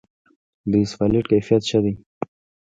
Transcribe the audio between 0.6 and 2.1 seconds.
د اسفالټ کیفیت ښه دی؟